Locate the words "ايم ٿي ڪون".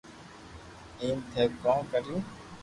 1.01-1.79